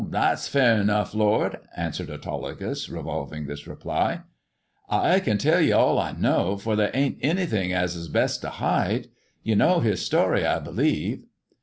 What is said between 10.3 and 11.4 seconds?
I b'lieve